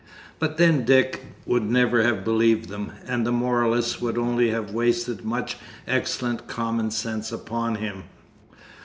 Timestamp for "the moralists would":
3.23-4.17